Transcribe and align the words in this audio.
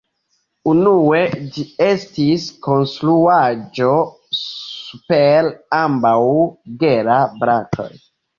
Unue 0.69 1.19
ĝi 1.57 1.65
estis 1.87 2.45
konstruaĵo 2.67 3.91
super 4.39 5.51
ambaŭ 5.83 6.15
Gera-brakoj. 6.87 7.89